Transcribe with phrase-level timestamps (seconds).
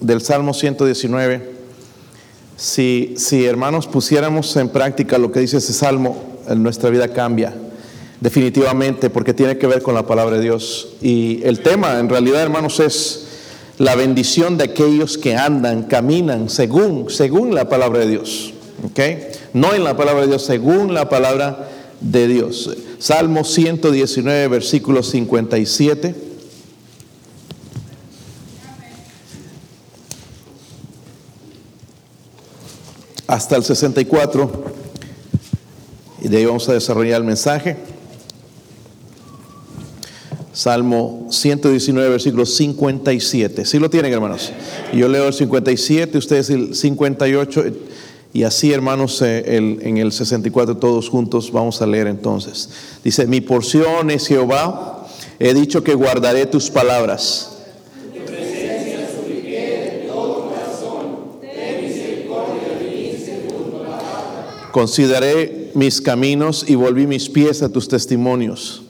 [0.00, 1.50] del Salmo 119,
[2.56, 7.54] si, si hermanos pusiéramos en práctica lo que dice ese Salmo, nuestra vida cambia
[8.20, 10.88] definitivamente porque tiene que ver con la palabra de Dios.
[11.00, 13.26] Y el tema en realidad, hermanos, es
[13.78, 18.52] la bendición de aquellos que andan, caminan según, según la palabra de Dios.
[18.84, 19.28] ¿okay?
[19.54, 21.70] No en la palabra de Dios, según la palabra
[22.00, 22.76] de Dios.
[22.98, 26.29] Salmo 119, versículo 57.
[33.30, 34.50] Hasta el 64.
[36.20, 37.76] Y de ahí vamos a desarrollar el mensaje.
[40.52, 43.64] Salmo 119, versículo 57.
[43.66, 44.50] ¿Sí lo tienen, hermanos?
[44.92, 47.66] Yo leo el 57, ustedes el 58.
[48.32, 52.68] Y así, hermanos, eh, en el 64 todos juntos vamos a leer entonces.
[53.04, 55.06] Dice, mi porción es Jehová,
[55.38, 57.59] he dicho que guardaré tus palabras.
[64.72, 68.82] Consideré mis caminos y volví mis pies a tus testimonios.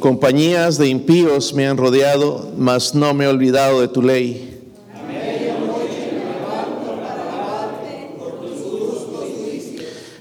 [0.00, 4.44] Compañías de impíos me han rodeado, mas no me he olvidado de tu ley.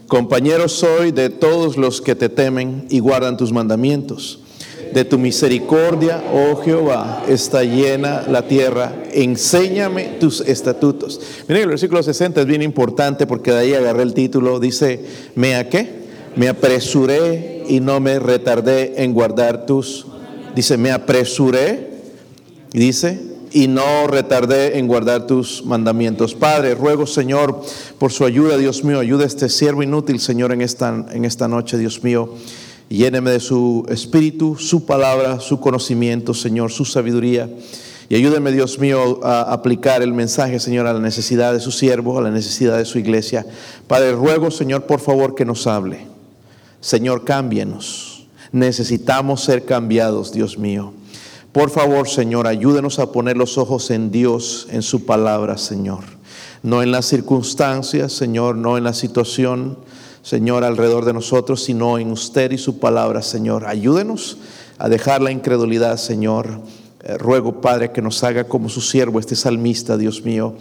[0.08, 4.40] Compañero soy de todos los que te temen y guardan tus mandamientos.
[4.98, 8.96] De tu misericordia, oh Jehová, está llena la tierra.
[9.14, 11.22] Enséñame tus estatutos.
[11.48, 14.60] Miren, el versículo 60 es bien importante porque de ahí agarré el título.
[14.60, 15.88] Dice, ¿me a qué?
[16.36, 20.08] Me apresuré y no me retardé en guardar tus.
[20.56, 21.92] Dice, me apresuré.
[22.72, 26.34] Dice, y no retardé en guardar tus mandamientos.
[26.34, 27.62] Padre, ruego, Señor,
[28.00, 31.48] por su ayuda, Dios mío, ayuda a este siervo inútil, Señor, en esta, en esta
[31.48, 32.34] noche, Dios mío.
[32.90, 37.50] Lléneme de su espíritu, su palabra, su conocimiento, Señor, su sabiduría.
[38.10, 42.18] Y ayúdeme, Dios mío, a aplicar el mensaje, Señor, a la necesidad de su siervo,
[42.18, 43.46] a la necesidad de su iglesia.
[43.88, 46.08] Padre, ruego, Señor, por favor, que nos hable.
[46.80, 48.28] Señor, cámbienos.
[48.54, 50.94] Necesitamos ser cambiados, Dios mío.
[51.52, 56.04] Por favor, Señor, ayúdenos a poner los ojos en Dios, en su palabra, Señor.
[56.64, 59.78] No en las circunstancias, Señor, no en la situación,
[60.28, 63.66] Señor, alrededor de nosotros, sino en usted y su palabra, Señor.
[63.66, 64.38] Ayúdenos
[64.78, 66.60] a dejar la incredulidad, Señor.
[67.06, 70.56] Eh, ruego, Padre, que nos haga como su siervo, este salmista, Dios mío.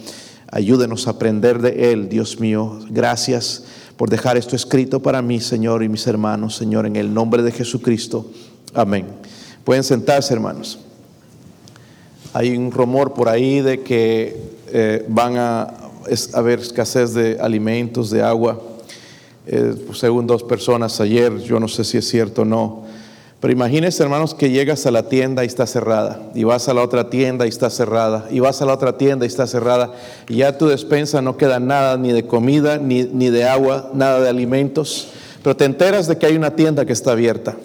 [0.49, 2.79] Ayúdenos a aprender de él, Dios mío.
[2.89, 3.65] Gracias
[3.97, 7.51] por dejar esto escrito para mí, Señor, y mis hermanos, Señor, en el nombre de
[7.51, 8.25] Jesucristo.
[8.73, 9.05] Amén.
[9.65, 10.79] Pueden sentarse, hermanos.
[12.31, 14.33] Hay un rumor por ahí de que
[14.67, 15.73] eh, van a
[16.31, 18.61] haber escasez de alimentos, de agua.
[19.49, 22.83] Eh, según dos personas ayer, yo no sé si es cierto o no.
[23.39, 26.81] Pero imagínense, hermanos, que llegas a la tienda y está cerrada, y vas a la
[26.81, 29.93] otra tienda y está cerrada, y vas a la otra tienda y está cerrada,
[30.27, 34.19] y ya tu despensa no queda nada, ni de comida, ni, ni de agua, nada
[34.19, 35.09] de alimentos,
[35.43, 37.55] pero te enteras de que hay una tienda que está abierta.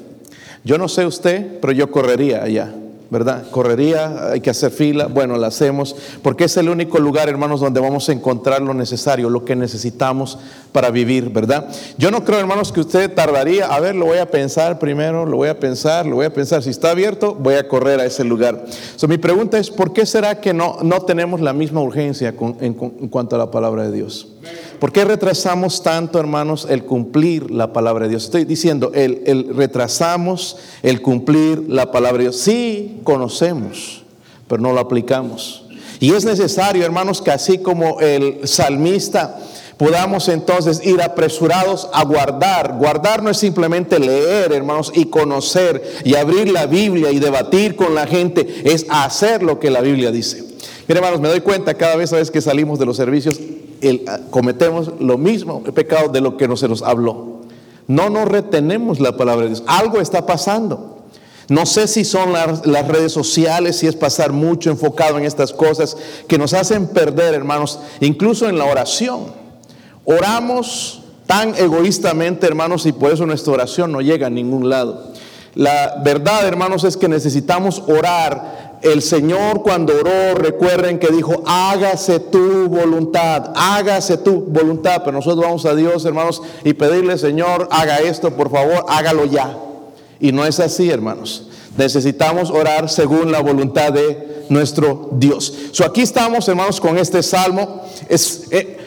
[0.63, 2.73] Yo no sé usted, pero yo correría allá.
[3.13, 3.45] ¿Verdad?
[3.51, 7.79] Correría, hay que hacer fila, bueno, la hacemos, porque es el único lugar, hermanos, donde
[7.79, 10.39] vamos a encontrar lo necesario, lo que necesitamos
[10.73, 11.69] para vivir, ¿verdad?
[11.99, 15.37] Yo no creo, hermanos, que usted tardaría, a ver, lo voy a pensar primero, lo
[15.37, 18.25] voy a pensar, lo voy a pensar, si está abierto, voy a correr a ese
[18.25, 18.65] lugar.
[18.97, 23.09] So, mi pregunta es, ¿por qué será que no, no tenemos la misma urgencia en
[23.11, 24.29] cuanto a la palabra de Dios?
[24.83, 28.25] ¿Por qué retrasamos tanto, hermanos, el cumplir la palabra de Dios?
[28.25, 32.39] Estoy diciendo, el, retrasamos el cumplir la palabra de Dios.
[32.39, 34.03] Sí, conocemos,
[34.49, 35.67] pero no lo aplicamos.
[36.01, 39.39] Y es necesario, hermanos, que así como el salmista
[39.77, 42.77] podamos entonces ir apresurados a guardar.
[42.77, 47.95] Guardar no es simplemente leer, hermanos, y conocer y abrir la Biblia y debatir con
[47.95, 50.43] la gente, es hacer lo que la Biblia dice.
[50.89, 53.39] Mire, hermanos, me doy cuenta cada vez, vez que salimos de los servicios,
[54.07, 57.41] Ah, cometemos lo mismo, pecado de lo que no se nos habló.
[57.89, 59.65] No nos retenemos la palabra de Dios.
[59.67, 61.03] Algo está pasando.
[61.49, 65.53] No sé si son las, las, redes sociales, si es pasar mucho enfocado en estas
[65.53, 65.97] cosas
[66.29, 69.27] que nos hacen perder, hermanos, incluso en la oración.
[70.05, 75.13] Oramos tan egoístamente, hermanos, y por eso nuestra oración no llega a ningún lado.
[75.55, 82.19] La verdad, hermanos, es que necesitamos orar el Señor cuando oró, recuerden que dijo, hágase
[82.19, 85.03] tu voluntad, hágase tu voluntad.
[85.05, 89.57] Pero nosotros vamos a Dios, hermanos, y pedirle, Señor, haga esto, por favor, hágalo ya.
[90.19, 91.49] Y no es así, hermanos.
[91.77, 95.55] Necesitamos orar según la voluntad de nuestro Dios.
[95.71, 97.85] So aquí estamos, hermanos, con este salmo.
[98.09, 98.79] Es, eh,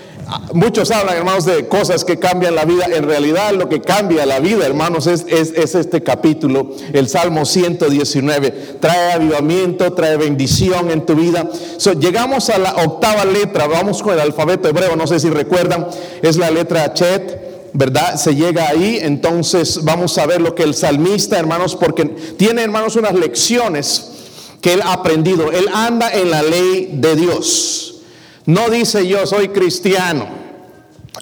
[0.53, 2.85] Muchos hablan, hermanos, de cosas que cambian la vida.
[2.91, 8.77] En realidad, lo que cambia la vida, hermanos, es, es, este capítulo, el Salmo 119.
[8.79, 11.47] Trae avivamiento, trae bendición en tu vida.
[11.99, 15.87] llegamos a la octava letra, vamos con el alfabeto hebreo, no sé si recuerdan,
[16.21, 17.45] es la letra Chet.
[17.77, 18.15] ¿verdad?
[18.15, 22.95] Se llega ahí, entonces vamos a ver lo que el salmista, hermanos, porque tiene, hermanos,
[22.95, 24.11] unas lecciones
[24.61, 25.51] que él ha aprendido.
[25.51, 27.94] Él anda en la ley de Dios.
[28.45, 30.27] No dice yo soy cristiano.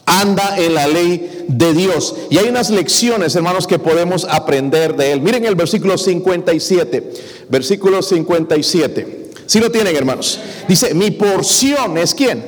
[0.05, 2.15] Anda en la ley de Dios.
[2.29, 5.21] Y hay unas lecciones, hermanos, que podemos aprender de él.
[5.21, 7.13] Miren el versículo 57.
[7.49, 9.29] Versículo 57.
[9.45, 10.39] Si lo tienen, hermanos.
[10.67, 12.43] Dice, mi porción es quién.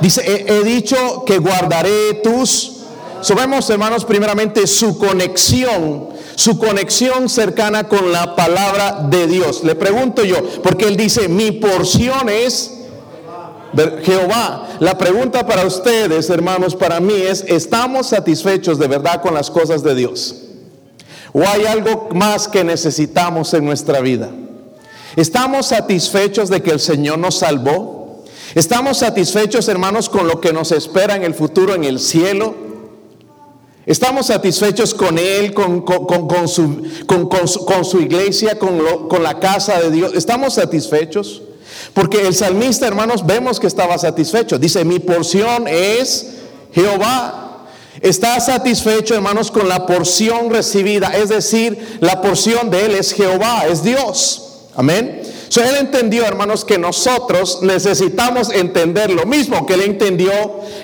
[0.00, 2.72] Dice, he, dicho que guardaré tus...
[3.22, 9.62] Sabemos, hermanos, primeramente su conexión su conexión cercana con la palabra de Dios.
[9.64, 12.81] Le pregunto yo, porque él dice, mi porción es
[14.02, 14.76] Jehová.
[14.80, 19.82] La pregunta para ustedes, hermanos, para mí es, ¿estamos satisfechos de verdad con las cosas
[19.82, 20.36] de Dios?
[21.32, 24.30] ¿O hay algo más que necesitamos en nuestra vida?
[25.16, 28.22] ¿Estamos satisfechos de que el Señor nos salvó?
[28.54, 32.54] ¿Estamos satisfechos, hermanos, con lo que nos espera en el futuro en el cielo?
[33.86, 35.84] ¿Estamos satisfechos con Él, con,
[36.46, 40.12] su, iglesia, con la casa de Dios?
[40.14, 41.42] ¿Estamos satisfechos?
[41.94, 44.58] Porque el salmista, hermanos, vemos que estaba satisfecho.
[44.58, 46.26] Dice, mi porción es
[46.72, 47.66] Jehová.
[48.00, 51.08] Está satisfecho, hermanos, con la porción recibida.
[51.08, 54.68] Es decir, la porción de él es Jehová, es Dios.
[54.74, 55.22] Amén.
[55.48, 60.32] So, él entendió, hermanos, que nosotros necesitamos entender lo mismo que él entendió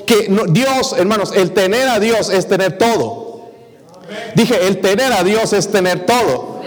[0.05, 3.49] que Dios, hermanos, el tener a Dios es tener todo.
[4.35, 6.61] Dije, el tener a Dios es tener todo.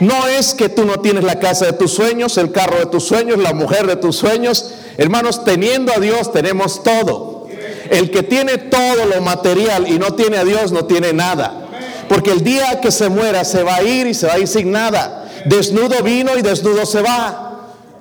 [0.00, 3.04] No es que tú no tienes la casa de tus sueños, el carro de tus
[3.04, 4.72] sueños, la mujer de tus sueños.
[4.96, 7.46] Hermanos, teniendo a Dios tenemos todo.
[7.90, 11.66] El que tiene todo lo material y no tiene a Dios no tiene nada.
[12.08, 14.48] Porque el día que se muera se va a ir y se va a ir
[14.48, 15.28] sin nada.
[15.44, 17.46] Desnudo vino y desnudo se va.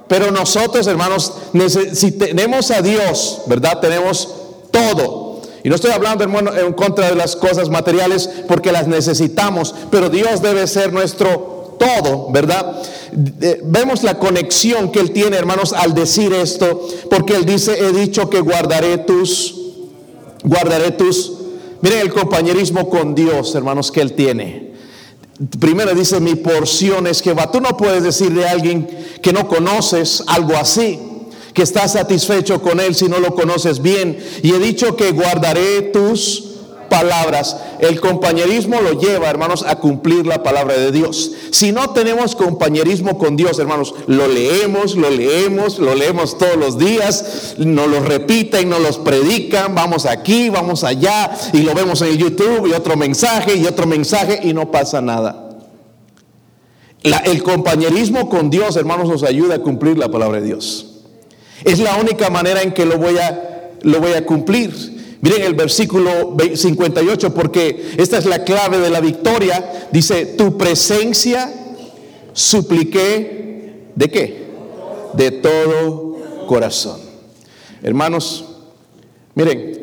[0.07, 1.33] Pero nosotros, hermanos,
[1.93, 3.79] si tenemos a Dios, ¿verdad?
[3.79, 4.29] Tenemos
[4.71, 5.41] todo.
[5.63, 10.09] Y no estoy hablando, hermano, en contra de las cosas materiales porque las necesitamos, pero
[10.09, 11.48] Dios debe ser nuestro
[11.79, 12.79] todo, ¿verdad?
[13.63, 18.29] Vemos la conexión que él tiene, hermanos, al decir esto, porque él dice, he dicho
[18.29, 19.55] que guardaré tus,
[20.43, 21.33] guardaré tus,
[21.81, 24.69] miren el compañerismo con Dios, hermanos, que él tiene.
[25.59, 27.49] Primero dice, mi porción es Jehová.
[27.49, 28.87] Tú no puedes decirle a alguien
[29.23, 30.99] que no conoces algo así,
[31.53, 34.19] que estás satisfecho con él si no lo conoces bien.
[34.43, 36.48] Y he dicho que guardaré tus
[36.89, 37.57] palabras.
[37.79, 41.31] El compañerismo lo lleva, hermanos, a cumplir la palabra de Dios.
[41.51, 46.77] Si no tenemos compañerismo con Dios, hermanos, lo leemos, lo leemos, lo leemos todos los
[46.77, 52.09] días, nos lo repiten, nos los predican, vamos aquí, vamos allá, y lo vemos en
[52.09, 55.45] el YouTube, y otro mensaje, y otro mensaje, y no pasa nada.
[57.03, 60.87] el compañerismo con Dios, hermanos, nos ayuda a cumplir la palabra de Dios.
[61.63, 64.98] Es la única manera en que lo voy a, lo voy a cumplir.
[65.21, 69.87] Miren el versículo 58 porque esta es la clave de la victoria.
[69.91, 71.53] Dice, tu presencia
[72.33, 74.47] supliqué de qué?
[75.13, 76.15] De todo
[76.47, 77.01] corazón.
[77.83, 78.45] Hermanos,
[79.35, 79.79] miren,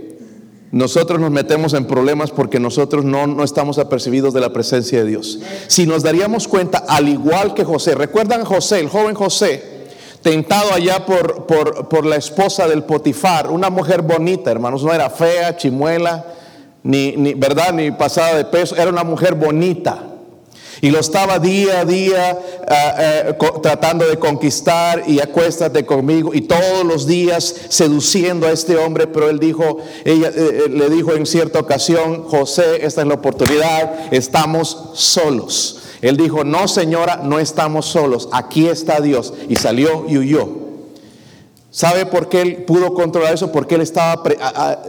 [0.72, 5.10] nosotros nos metemos en problemas porque nosotros no, no, estamos apercibidos de la presencia de
[5.10, 5.40] Dios.
[5.66, 9.75] Si nos daríamos cuenta, al igual que José, ¿recuerdan José, el joven José?
[10.22, 15.56] Tentado allá por, por, la esposa del Potifar, una mujer bonita, hermanos, no era fea,
[15.56, 16.24] chimuela,
[16.82, 17.72] ni, ni, ¿verdad?
[17.72, 20.02] ni pasada de peso, era una mujer bonita.
[20.80, 26.42] Y lo estaba día a día ah, eh, tratando de conquistar y acuéstate conmigo y
[26.42, 31.14] todos los días seduciendo a este hombre, pero él dijo, ella eh, eh, le dijo
[31.14, 35.75] en cierta ocasión, José, esta es la oportunidad, estamos solos.
[36.02, 39.32] Él dijo, no señora, no estamos solos, aquí está Dios.
[39.48, 40.48] Y salió y huyó.
[41.70, 43.52] ¿Sabe por qué él pudo controlar eso?
[43.52, 44.22] Porque él estaba,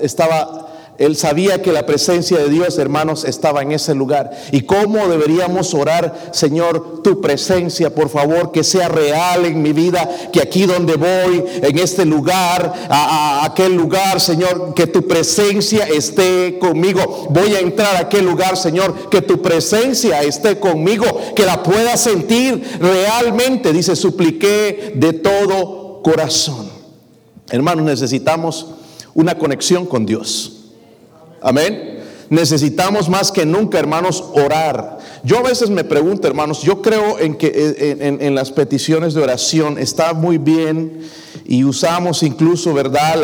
[0.02, 0.67] estaba
[0.98, 4.32] él sabía que la presencia de Dios, hermanos, estaba en ese lugar.
[4.52, 10.10] ¿Y cómo deberíamos orar, Señor, tu presencia, por favor, que sea real en mi vida,
[10.34, 16.58] que aquí donde voy, en este lugar, a, aquel lugar, Señor, que tu presencia esté
[16.58, 17.28] conmigo.
[17.30, 21.96] Voy a entrar a aquel lugar, Señor, que tu presencia esté conmigo, que la pueda
[21.96, 23.72] sentir realmente.
[23.72, 26.72] Dice, supliqué de todo corazón.
[27.52, 28.66] Hermanos, necesitamos
[29.14, 30.57] una conexión con Dios.
[31.42, 31.98] Amén.
[32.30, 34.98] Necesitamos más que nunca, hermanos, orar.
[35.24, 39.78] Yo a veces me pregunto, hermanos, yo creo en que en, las peticiones de oración
[39.78, 41.02] está muy bien
[41.46, 43.16] y usamos incluso, ¿verdad?,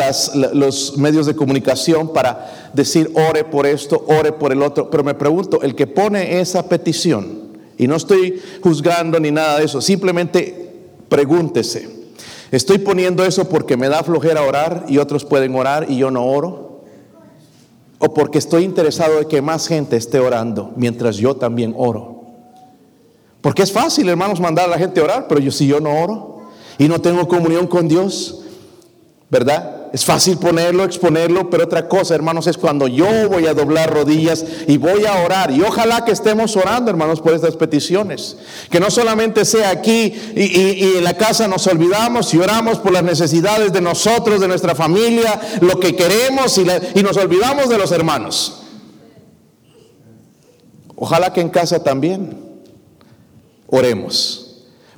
[0.54, 4.90] los medios de comunicación para decir, ore por esto, ore por el otro.
[4.90, 7.44] Pero me pregunto, el que pone esa petición,
[7.76, 10.72] y no estoy juzgando ni nada de eso, simplemente
[11.10, 11.88] pregúntese,
[12.50, 16.24] ¿estoy poniendo eso porque me da flojera orar y otros pueden orar y yo no
[16.24, 16.73] oro?
[18.04, 22.24] ¿O porque estoy interesado de que más gente esté orando mientras yo también oro?
[23.40, 26.02] Porque es fácil, hermanos, mandar a la gente a orar, pero yo si yo no
[26.02, 26.40] oro
[26.76, 28.42] y no tengo comunión con Dios,
[29.30, 29.83] ¿verdad?
[29.94, 34.44] Es fácil ponerlo, exponerlo, pero otra cosa, hermanos, es cuando yo voy a doblar rodillas
[34.66, 35.52] y voy a orar.
[35.52, 38.36] Y ojalá que estemos orando, hermanos, por estas peticiones.
[38.70, 43.04] Que no solamente sea aquí y, en la casa nos olvidamos y oramos por las
[43.04, 47.92] necesidades de nosotros, de nuestra familia, lo que queremos y, y nos olvidamos de los
[47.92, 48.64] hermanos.
[50.96, 52.36] Ojalá que en casa también
[53.68, 54.43] oremos.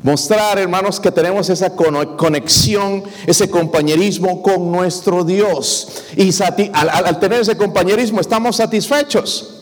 [0.03, 5.89] Mostrar, hermanos, que tenemos esa conexión, ese compañerismo con nuestro Dios.
[6.17, 6.31] Y
[6.73, 9.53] al, tener ese compañerismo estamos satisfechos.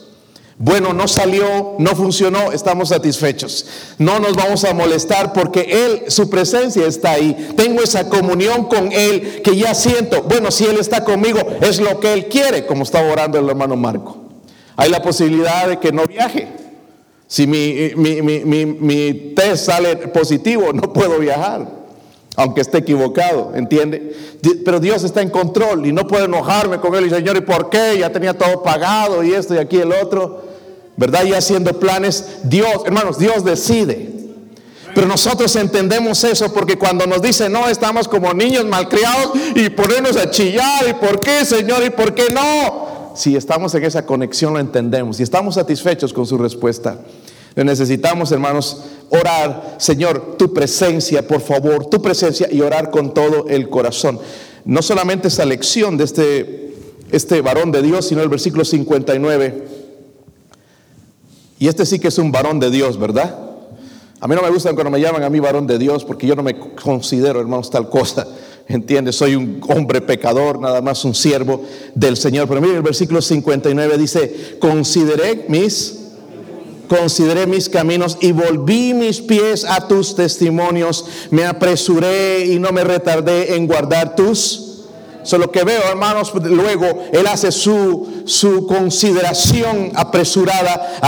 [0.57, 3.67] Bueno, no salió, no funcionó, estamos satisfechos.
[3.99, 7.53] No nos vamos a molestar porque Él, su presencia está ahí.
[7.57, 10.23] Tengo esa comunión con Él que ya siento.
[10.23, 13.77] Bueno, si Él está conmigo, es lo que Él quiere, como estaba orando el hermano
[13.77, 14.19] Marco.
[14.77, 16.64] Hay la posibilidad de que no viaje.
[17.35, 21.67] Si mi, mi, test sale positivo, no puedo viajar,
[22.37, 24.15] aunque esté equivocado, ¿entiende?
[24.65, 27.71] Pero Dios está en control y no puedo enojarme con Él y Señor, ¿y por
[27.71, 27.99] qué?
[27.99, 30.45] Ya tenía todo pagado y esto y aquí el otro,
[30.97, 31.25] ¿verdad?
[31.25, 34.13] Y haciendo planes, Dios, hermanos, Dios decide.
[34.95, 40.17] Pero nosotros entendemos eso porque cuando nos dice no, estamos como niños malcriados y ponernos
[40.19, 41.83] a chillar, ¿y por qué, Señor?
[41.85, 42.85] ¿Y por qué no?
[43.17, 46.97] Si estamos en esa conexión lo entendemos y estamos satisfechos con su respuesta.
[47.57, 53.69] Necesitamos, hermanos, orar, Señor, tu presencia, por favor, tu presencia y orar con todo el
[53.69, 54.19] corazón.
[54.65, 56.75] No solamente esa lección de este,
[57.13, 59.65] este varón de Dios, sino el versículo 59.
[61.61, 63.39] Y este sí que es un varón de Dios, ¿verdad?
[64.21, 66.35] A mí no me gusta cuando me llaman a mí varón de Dios porque yo
[66.35, 68.27] no me considero, hermanos, tal cosa.
[68.67, 69.17] ¿Entiendes?
[69.17, 71.63] Soy un hombre pecador, nada más un siervo
[71.95, 72.49] del Señor.
[72.49, 76.04] Pero mire el versículo 59 dice, consideré mis
[76.89, 82.85] consideré mis caminos y volví mis pies a tus testimonios, me apresuré y no me
[82.85, 84.61] retardé en guardar tus.
[85.23, 90.99] Solo que veo, hermanos, luego él hace su, su consideración apresurada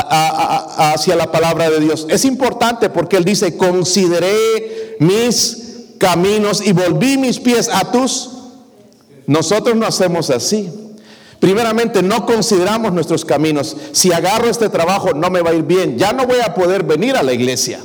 [0.93, 2.07] hacia la palabra de Dios.
[2.09, 5.67] Es importante porque él dice, consideré mis
[5.99, 8.31] caminos y volví mis pies a tus.
[9.27, 10.86] Nosotros no hacemos así.
[11.41, 13.77] Primeramente, no consideramos nuestros caminos.
[13.93, 15.99] Si agarro este trabajo, no me va a ir bien.
[15.99, 17.81] Ya no voy a poder venir a la iglesia.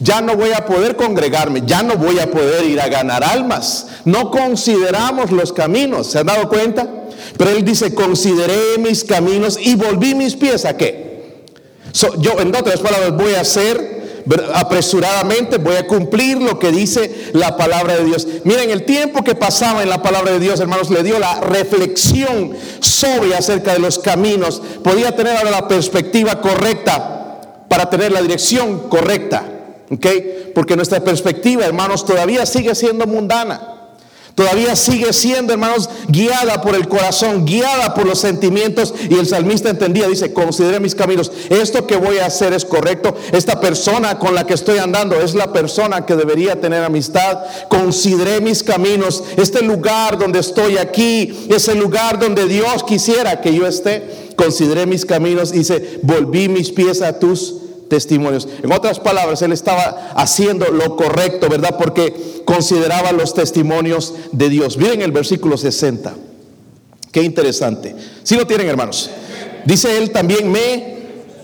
[0.00, 1.62] Ya no voy a poder congregarme.
[1.64, 3.86] Ya no voy a poder ir a ganar almas.
[4.04, 6.08] No consideramos los caminos.
[6.08, 6.88] ¿Se han dado cuenta?
[7.36, 11.44] Pero él dice, consideré mis caminos y volví mis pies a qué.
[12.18, 13.97] yo, en otras palabras, voy a hacer
[14.54, 18.26] apresuradamente, voy a cumplir lo que dice la palabra de Dios.
[18.44, 22.52] Miren, el tiempo que pasaba en la palabra de Dios, hermanos, le dio la reflexión
[22.80, 24.60] sobre acerca de los caminos.
[24.82, 29.44] Podía tener ahora la perspectiva correcta para tener la dirección correcta.
[29.90, 30.06] ¿Ok?
[30.54, 33.77] Porque nuestra perspectiva, hermanos, todavía sigue siendo mundana.
[34.38, 38.94] Todavía sigue siendo, hermanos, guiada por el corazón, guiada por los sentimientos.
[39.10, 41.32] Y el salmista entendía, dice, considere mis caminos.
[41.50, 43.16] Esto que voy a hacer es correcto.
[43.32, 47.36] Esta persona con la que estoy andando es la persona que debería tener amistad.
[47.68, 49.24] Consideré mis caminos.
[49.36, 54.28] Este lugar donde estoy aquí es el lugar donde Dios quisiera que yo esté.
[54.36, 55.50] Consideré mis caminos.
[55.50, 57.56] Dice, volví mis pies a tus
[57.88, 58.48] testimonios.
[58.62, 61.76] En otras palabras, él estaba haciendo lo correcto, ¿verdad?
[61.78, 64.76] Porque consideraba los testimonios de Dios.
[64.76, 66.14] Miren el versículo 60.
[67.12, 67.94] Qué interesante.
[68.22, 69.10] Si lo tienen, hermanos.
[69.64, 70.98] Dice él también, me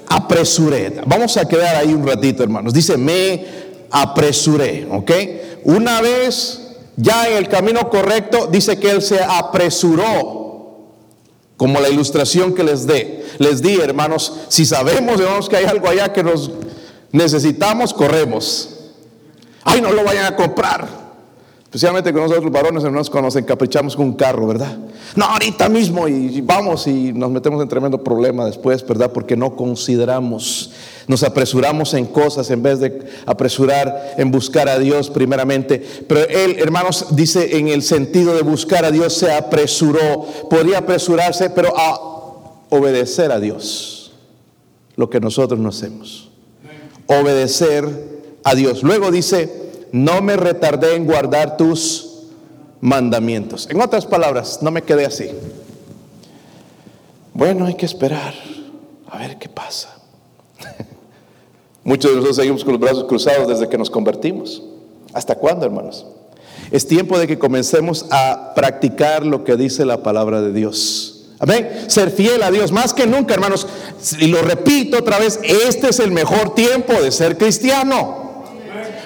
[0.08, 1.00] apresuré.
[1.06, 2.72] Vamos a quedar ahí un ratito, hermanos.
[2.72, 3.46] Dice, me
[3.90, 5.10] apresuré, ¿ok?
[5.64, 6.60] Una vez
[6.96, 10.43] ya en el camino correcto, dice que él se apresuró
[11.64, 13.24] como la ilustración que les dé.
[13.38, 16.50] Les di, hermanos, si sabemos, que hay algo allá que nos
[17.10, 18.68] necesitamos, corremos.
[19.62, 21.03] Ay, no lo vayan a comprar.
[21.74, 24.78] Especialmente con nosotros los varones, hermanos, cuando nos encaprichamos con un carro, ¿verdad?
[25.16, 29.10] No, ahorita mismo y vamos y nos metemos en tremendo problema después, ¿verdad?
[29.10, 30.70] Porque no consideramos,
[31.08, 35.84] nos apresuramos en cosas en vez de apresurar en buscar a Dios primeramente.
[36.06, 40.28] Pero él, hermanos, dice en el sentido de buscar a Dios, se apresuró.
[40.48, 41.98] Podría apresurarse, pero a
[42.70, 44.12] obedecer a Dios,
[44.94, 46.30] lo que nosotros no hacemos.
[47.08, 47.84] Obedecer
[48.44, 48.84] a Dios.
[48.84, 49.63] Luego dice,
[49.94, 52.14] no me retardé en guardar tus
[52.80, 53.68] mandamientos.
[53.70, 55.30] En otras palabras, no me quedé así.
[57.32, 58.34] Bueno, hay que esperar
[59.08, 59.96] a ver qué pasa.
[61.84, 64.64] Muchos de nosotros seguimos con los brazos cruzados desde que nos convertimos.
[65.12, 66.04] ¿Hasta cuándo, hermanos?
[66.72, 71.28] Es tiempo de que comencemos a practicar lo que dice la palabra de Dios.
[71.38, 71.84] Amén.
[71.86, 73.68] Ser fiel a Dios más que nunca, hermanos.
[74.18, 78.23] Y lo repito otra vez, este es el mejor tiempo de ser cristiano.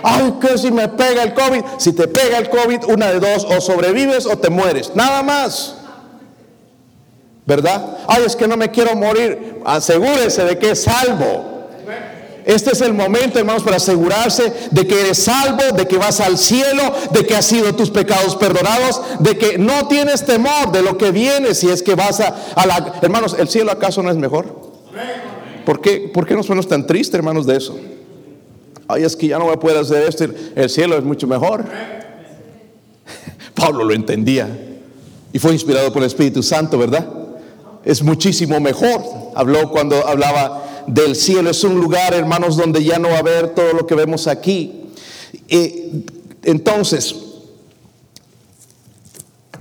[0.02, 1.62] Ay, que si me pega el COVID.
[1.78, 4.93] Si te pega el COVID, una de dos, o sobrevives o te mueres.
[4.95, 5.76] Nada más.
[7.47, 7.99] ¿Verdad?
[8.07, 9.61] Ay, es que no me quiero morir.
[9.64, 11.59] Asegúrese de que es salvo.
[12.45, 16.38] Este es el momento, hermanos, para asegurarse de que eres salvo, de que vas al
[16.38, 20.97] cielo, de que has sido tus pecados perdonados, de que no tienes temor de lo
[20.97, 22.95] que viene si es que vas a, la...
[23.02, 24.47] Hermanos, ¿el cielo acaso no es mejor?
[25.67, 27.78] ¿Por qué, ¿Por qué nos ponemos tan tristes, hermanos, de eso?
[28.88, 30.25] Ay, es que ya no voy a hacer esto,
[30.57, 31.64] el cielo es mucho mejor.
[33.54, 34.49] Pablo lo entendía
[35.30, 37.07] y fue inspirado por el Espíritu Santo, ¿verdad?
[37.85, 39.02] Es muchísimo mejor.
[39.35, 41.50] Habló cuando hablaba del cielo.
[41.50, 44.87] Es un lugar, hermanos, donde ya no va a haber todo lo que vemos aquí.
[46.42, 47.14] entonces,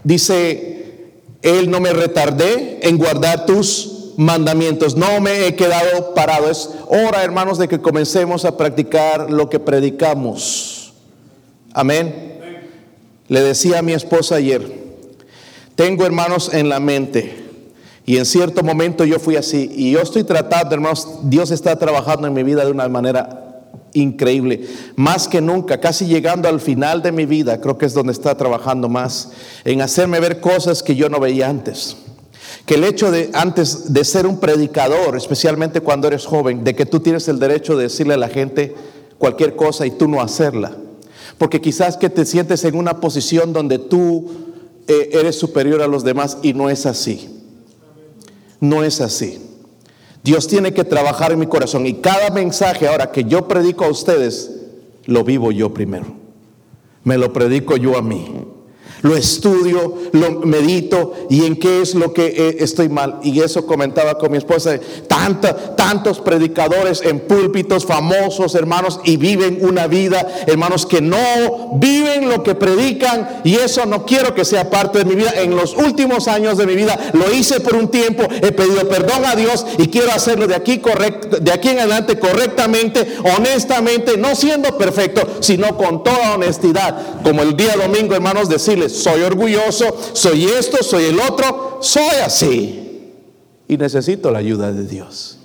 [0.04, 6.50] dice, Él no me retardé en guardar tus mandamientos, no me he quedado parado.
[6.50, 10.94] Es hora, hermanos, de que comencemos a practicar lo que predicamos.
[11.72, 12.40] Amén.
[13.30, 14.88] Le decía a mi esposa ayer,
[15.76, 17.46] tengo hermanos en la mente
[18.06, 19.70] y en cierto momento yo fui así.
[19.76, 23.48] Y yo estoy tratando, hermanos, Dios está trabajando en mi vida de una manera
[23.94, 24.66] increíble.
[24.96, 28.36] Más que nunca, casi llegando al final de mi vida, creo que es donde está
[28.36, 29.32] trabajando más,
[29.66, 31.98] en hacerme ver cosas que yo no veía antes.
[32.66, 36.86] Que el hecho de antes de ser un predicador, especialmente cuando eres joven, de que
[36.86, 38.76] tú tienes el derecho de decirle a la gente
[39.18, 40.76] cualquier cosa y tú no hacerla.
[41.38, 44.30] Porque quizás que te sientes en una posición donde tú
[44.88, 47.30] eh, eres superior a los demás y no es así.
[48.60, 49.42] No es así.
[50.24, 53.90] Dios tiene que trabajar en mi corazón y cada mensaje ahora que yo predico a
[53.90, 54.52] ustedes,
[55.06, 56.06] lo vivo yo primero.
[57.04, 58.46] Me lo predico yo a mí
[59.02, 63.20] lo estudio, lo medito y en qué es lo que eh, estoy mal.
[63.24, 69.60] Y eso comentaba con mi esposa, tanta, tantos predicadores en púlpitos famosos, hermanos, y viven
[69.62, 71.18] una vida, hermanos, que no
[71.76, 75.32] viven lo que predican y eso no quiero que sea parte de mi vida.
[75.38, 79.26] En los últimos años de mi vida lo hice por un tiempo, he pedido perdón
[79.26, 84.36] a Dios y quiero hacerlo de aquí, correcto, de aquí en adelante correctamente, honestamente, no
[84.36, 87.22] siendo perfecto, sino con toda honestidad.
[87.24, 88.50] Como el día domingo, hermanos,
[88.90, 93.14] soy orgulloso, soy esto, soy el otro, soy así.
[93.68, 95.38] Y necesito la ayuda de Dios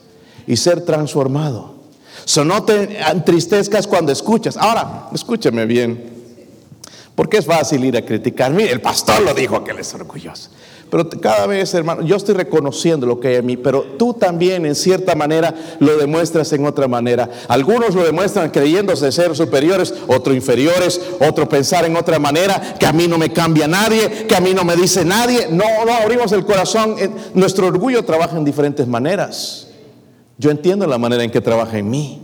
[0.46, 1.74] y ser transformado.
[2.24, 4.56] So, no te entristezcas cuando escuchas.
[4.56, 6.12] Ahora, escúcheme bien.
[7.14, 8.52] Porque es fácil ir a criticar.
[8.52, 10.50] Mire, el pastor lo dijo que él es orgulloso.
[10.92, 14.66] Pero cada vez, hermano, yo estoy reconociendo lo que hay en mí, pero tú también
[14.66, 17.30] en cierta manera lo demuestras en otra manera.
[17.48, 22.92] Algunos lo demuestran creyéndose ser superiores, otros inferiores, otro pensar en otra manera, que a
[22.92, 25.48] mí no me cambia nadie, que a mí no me dice nadie.
[25.50, 26.96] No, no abrimos el corazón.
[27.32, 29.68] Nuestro orgullo trabaja en diferentes maneras.
[30.36, 32.22] Yo entiendo la manera en que trabaja en mí.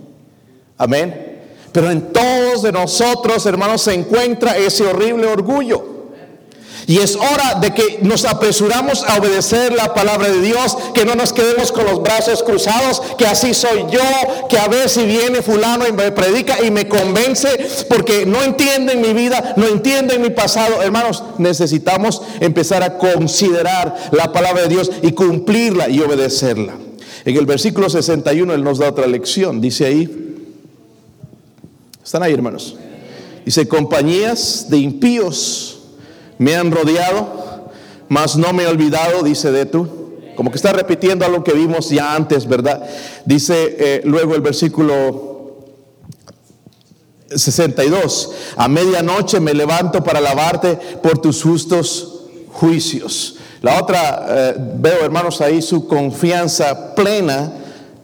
[0.76, 1.38] Amén.
[1.72, 5.98] Pero en todos de nosotros, hermanos, se encuentra ese horrible orgullo.
[6.88, 11.14] Y es hora de que nos apresuramos a obedecer la palabra de Dios, que no
[11.14, 15.42] nos quedemos con los brazos cruzados, que así soy yo, que a ver si viene
[15.42, 20.31] fulano y me predica y me convence, porque no entienden mi vida, no entienden mi
[20.31, 20.81] pasado.
[20.81, 26.72] Hermanos, necesitamos empezar a considerar la palabra de Dios y cumplirla y obedecerla.
[27.27, 30.38] En el versículo 61 Él nos da otra lección, dice ahí,
[32.03, 32.77] están ahí hermanos,
[33.44, 35.78] dice, compañías de impíos
[36.38, 37.70] me han rodeado,
[38.09, 39.88] mas no me he olvidado, dice de tú.
[40.37, 42.88] Como que está repitiendo algo que vimos ya antes, ¿verdad?
[43.24, 45.29] Dice eh, luego el versículo
[47.35, 52.20] 62, a medianoche me levanto para alabarte por tus justos
[52.53, 53.37] juicios.
[53.61, 57.53] La otra, eh, veo hermanos ahí su confianza plena,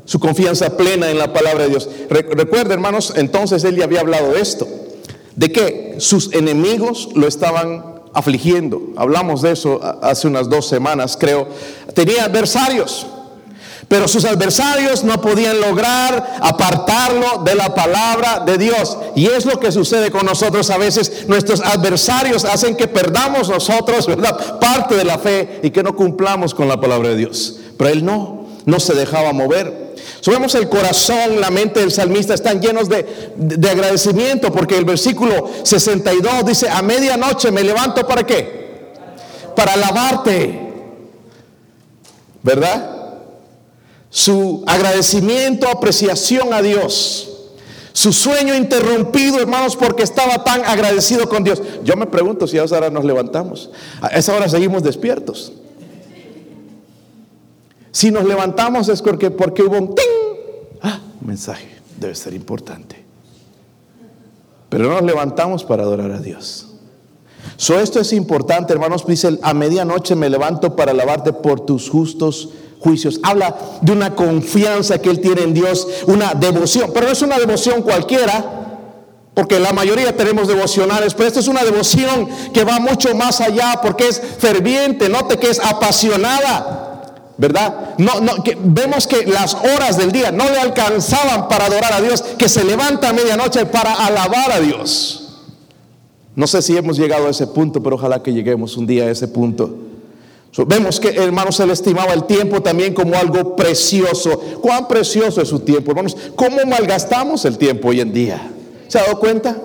[0.04, 1.88] su confianza plena en la palabra de Dios.
[2.10, 4.66] recuerda hermanos, entonces él ya había hablado de esto,
[5.36, 8.80] de que sus enemigos lo estaban afligiendo.
[8.96, 11.48] Hablamos de eso hace unas dos semanas, creo.
[11.94, 13.06] Tenía adversarios,
[13.88, 18.96] pero sus adversarios no podían lograr apartarlo de la palabra de Dios.
[19.14, 21.26] Y es lo que sucede con nosotros a veces.
[21.28, 24.58] Nuestros adversarios hacen que perdamos nosotros, ¿verdad?
[24.58, 27.58] Parte de la fe y que no cumplamos con la palabra de Dios.
[27.76, 29.83] Pero él no, no se dejaba mover.
[30.24, 35.50] Subemos el corazón, la mente del salmista están llenos de, de, agradecimiento porque el versículo
[35.62, 38.94] 62 dice, a medianoche me levanto para qué?
[39.54, 40.60] Para alabarte.
[42.42, 43.18] ¿Verdad?
[44.08, 47.28] Su agradecimiento, apreciación a Dios.
[47.92, 51.60] Su sueño interrumpido, hermanos, porque estaba tan agradecido con Dios.
[51.84, 53.68] Yo me pregunto si a esa hora nos levantamos.
[54.00, 55.52] A esa hora seguimos despiertos.
[57.92, 60.13] Si nos levantamos es porque, porque hubo un ah,
[61.24, 61.68] mensaje.
[61.98, 63.04] Debe ser importante.
[64.68, 66.66] Pero no nos levantamos para adorar a Dios.
[67.56, 69.06] So, esto es importante, hermanos.
[69.06, 72.48] Dice, a medianoche me levanto para alabarte por tus justos
[72.80, 73.20] juicios.
[73.22, 77.38] Habla de una confianza que él tiene en Dios, una devoción, pero no es una
[77.38, 78.60] devoción cualquiera.
[79.34, 83.80] Porque la mayoría tenemos devocionales, pero esta es una devoción que va mucho más allá
[83.82, 86.83] porque es ferviente, note que es apasionada,
[87.36, 87.94] ¿verdad?
[87.98, 92.00] No, no, que vemos que las horas del día no le alcanzaban para adorar a
[92.00, 95.20] Dios, que se levanta a medianoche para alabar a Dios.
[96.36, 99.10] No sé si hemos llegado a ese punto, pero ojalá que lleguemos un día a
[99.10, 99.84] ese punto
[100.64, 104.38] vemos que hermanos él estimaba el tiempo también como algo precioso.
[104.60, 106.16] ¿Cuán precioso es su tiempo, hermanos?
[106.36, 108.50] ¿Cómo malgastamos el tiempo hoy en día?
[108.86, 109.56] ¿Se ha dado cuenta?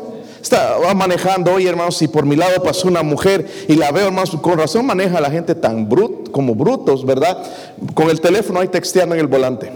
[0.41, 4.35] Estaba manejando hoy, hermanos, y por mi lado pasó una mujer y la veo, hermanos,
[4.41, 7.43] con razón maneja a la gente tan brut, como brutos, ¿verdad?
[7.93, 9.71] Con el teléfono ahí texteando en el volante.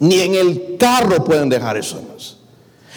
[0.00, 2.33] Ni en el carro pueden dejar eso, hermanos.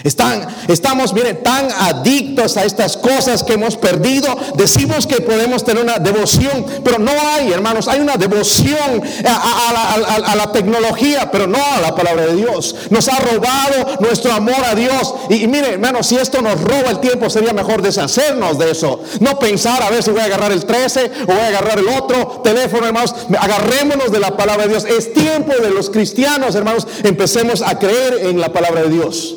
[0.03, 4.27] Están, estamos, miren, tan adictos a estas cosas que hemos perdido.
[4.55, 7.87] Decimos que podemos tener una devoción, pero no hay, hermanos.
[7.87, 12.75] Hay una devoción a, la, tecnología, pero no a la palabra de Dios.
[12.91, 15.15] Nos ha robado nuestro amor a Dios.
[15.29, 19.01] Y, y miren, hermanos, si esto nos roba el tiempo, sería mejor deshacernos de eso.
[19.19, 21.87] No pensar a ver si voy a agarrar el 13 o voy a agarrar el
[21.89, 23.15] otro teléfono, hermanos.
[23.39, 24.85] Agarrémonos de la palabra de Dios.
[24.85, 26.87] Es tiempo de los cristianos, hermanos.
[27.03, 29.35] Empecemos a creer en la palabra de Dios.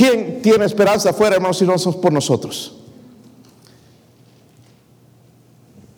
[0.00, 2.72] ¿Quién tiene esperanza afuera, hermanos, si no somos por nosotros?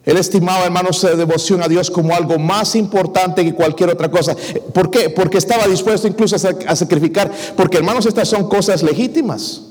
[0.05, 4.35] Él estimaba, hermanos, su devoción a Dios como algo más importante que cualquier otra cosa.
[4.75, 5.09] ¿Por qué?
[5.09, 7.31] Porque estaba dispuesto incluso a sacrificar.
[7.57, 9.67] Porque, hermanos, estas son cosas legítimas.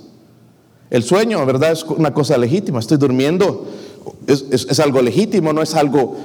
[0.89, 1.73] El sueño, ¿verdad?
[1.73, 2.79] Es una cosa legítima.
[2.79, 3.67] Estoy durmiendo.
[4.27, 6.15] Es algo legítimo, no es algo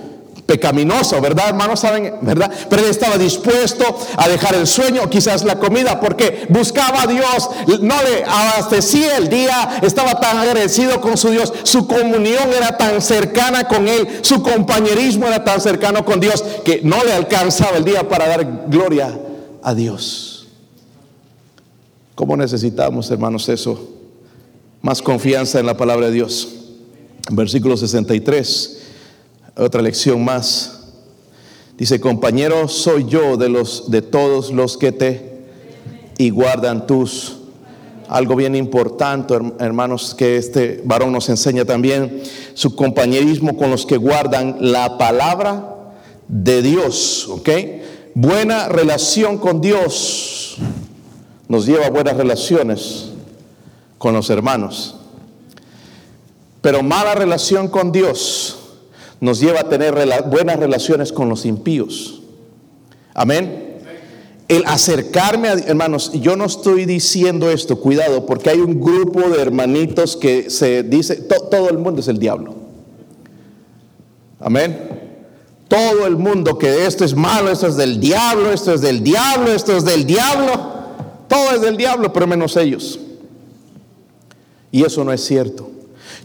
[0.46, 1.80] pecaminoso, ¿verdad, hermanos?
[1.80, 2.14] ¿Saben?
[2.22, 2.50] ¿Verdad?
[2.70, 3.84] Pero él estaba dispuesto
[4.16, 9.28] a dejar el sueño, quizás la comida, porque buscaba a Dios, no le abastecía el
[9.28, 14.42] día, estaba tan agradecido con su Dios, su comunión era tan cercana con él, su
[14.42, 19.18] compañerismo era tan cercano con Dios, que no le alcanzaba el día para dar gloria
[19.62, 20.46] a Dios.
[22.14, 23.90] ¿Cómo necesitamos, hermanos, eso?
[24.80, 26.48] Más confianza en la palabra de Dios.
[27.30, 28.85] Versículo 63
[29.56, 30.80] otra lección más.
[31.76, 35.44] Dice, compañero, soy yo de los de todos los que te
[36.18, 37.36] y guardan tus
[38.08, 42.22] algo bien importante, hermanos, que este varón nos enseña también
[42.54, 45.74] su compañerismo con los que guardan la palabra
[46.28, 47.48] de Dios, ¿ok?
[48.14, 50.56] Buena relación con Dios
[51.48, 53.10] nos lleva a buenas relaciones
[53.98, 54.96] con los hermanos.
[56.60, 58.65] Pero mala relación con Dios
[59.20, 59.94] nos lleva a tener
[60.28, 62.22] buenas relaciones con los impíos.
[63.14, 63.66] Amén.
[64.48, 69.40] El acercarme a, hermanos, yo no estoy diciendo esto, cuidado, porque hay un grupo de
[69.40, 71.16] hermanitos que se dice,
[71.50, 72.54] todo el mundo es el diablo.
[74.38, 74.96] Amén.
[75.68, 79.50] Todo el mundo que esto es malo, esto es del diablo, esto es del diablo,
[79.50, 80.52] esto es del diablo.
[81.26, 83.00] Todo es del diablo, pero menos ellos.
[84.70, 85.70] Y eso no es cierto.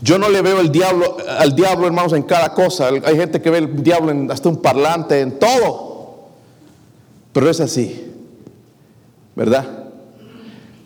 [0.02, 2.90] Yo no le veo el diablo, al diablo, hermanos, en cada cosa.
[3.04, 6.30] Hay gente que ve el diablo en hasta un parlante, en todo.
[7.32, 8.12] Pero es así,
[9.36, 9.66] ¿verdad?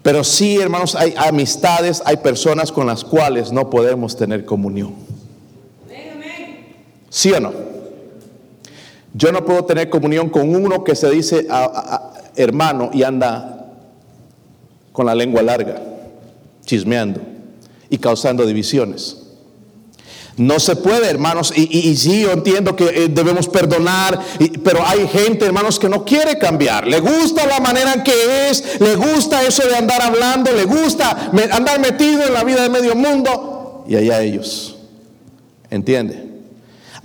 [0.04, 4.94] Pero sí, hermanos, hay amistades, hay personas con las cuales no podemos tener comunión.
[7.10, 7.54] ¿Sí o no?
[9.14, 11.48] Yo no puedo tener comunión con uno que se dice
[12.36, 13.72] hermano y anda
[14.92, 15.82] con la lengua larga,
[16.66, 17.35] chismeando
[17.96, 19.18] y causando divisiones.
[20.38, 24.20] No se puede, hermanos, y, sí, yo entiendo que eh, debemos perdonar,
[24.66, 26.86] pero hay gente, hermanos, que no quiere cambiar.
[26.88, 31.32] Le gusta la manera en que es, le gusta eso de andar hablando, le gusta
[31.52, 34.76] andar metido en la vida de medio mundo, y allá ellos.
[35.70, 36.26] ¿Entiende?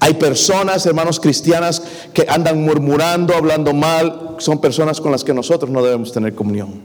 [0.01, 5.71] Hay personas, hermanos cristianas, que andan murmurando, hablando mal, son personas con las que nosotros
[5.71, 6.83] no debemos tener comunión.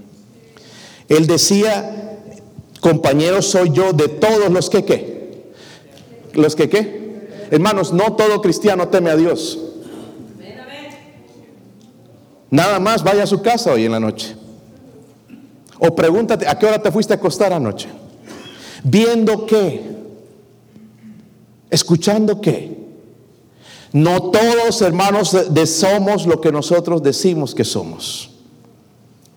[1.10, 2.15] Él decía
[2.80, 5.54] Compañeros soy yo de todos los que qué.
[6.34, 7.48] Los que qué.
[7.52, 9.60] Hermanos, no todo cristiano teme a Dios.
[12.50, 14.36] Nada más vaya a su casa hoy en la noche.
[15.80, 17.90] O pregúntate, ¿a qué hora te fuiste a acostar anoche?
[18.84, 19.82] ¿Viendo qué?
[21.70, 22.86] ¿Escuchando qué?
[23.92, 28.32] No todos, hermanos, de somos lo que nosotros decimos que somos.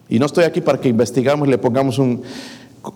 [0.08, 2.22] Y no estoy aquí para que investigamos y le pongamos un,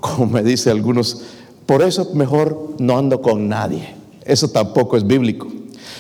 [0.01, 1.23] como me dice algunos,
[1.67, 3.95] por eso mejor no ando con nadie.
[4.25, 5.49] Eso tampoco es bíblico.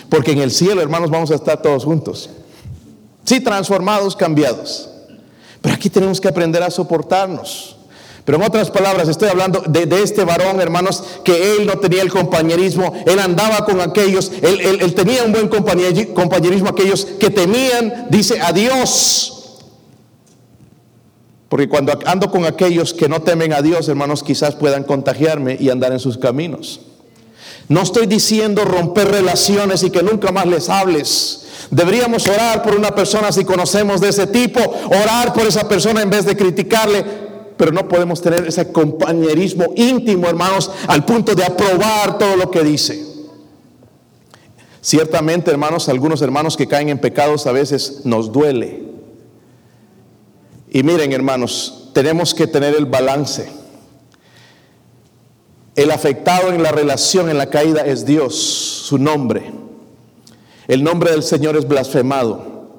[0.09, 2.31] Porque en el cielo, hermanos, vamos a estar todos juntos.
[3.24, 4.88] Sí, transformados, cambiados.
[5.61, 7.76] Pero aquí tenemos que aprender a soportarnos.
[8.24, 12.11] Pero en otras palabras, estoy hablando de, este varón, hermanos, que él no tenía el
[12.11, 18.52] compañerismo, él andaba con aquellos, él, tenía un buen compañerismo, aquellos que temían, dice, a
[18.52, 19.41] Dios.
[21.52, 25.68] Porque cuando ando con aquellos que no temen a Dios, hermanos, quizás puedan contagiarme y
[25.68, 26.80] andar en sus caminos.
[27.68, 31.44] No estoy diciendo romper relaciones y que nunca más les hables.
[31.70, 36.08] Deberíamos orar por una persona si conocemos de ese tipo, orar por esa persona en
[36.08, 37.04] vez de criticarle,
[37.58, 42.62] pero no podemos tener ese compañerismo íntimo, hermanos, al punto de aprobar todo lo que
[42.62, 43.04] dice.
[44.80, 48.91] Ciertamente, hermanos, algunos hermanos que caen en pecados a veces nos duele.
[50.74, 53.46] Y miren, hermanos, tenemos que tener el balance.
[55.76, 59.52] El afectado en la relación, en la caída, es Dios, su nombre.
[60.66, 62.70] El nombre del Señor es blasfemado.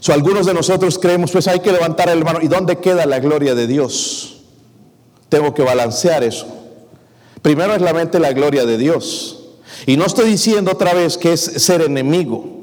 [0.00, 2.40] So, algunos de nosotros creemos, pues hay que levantar el mano.
[2.42, 4.42] ¿Y dónde queda la gloria de Dios?
[5.30, 6.46] Tengo que balancear eso.
[7.40, 9.44] Primero es la mente la gloria de Dios.
[9.86, 12.61] Y no estoy diciendo otra vez que es ser enemigo,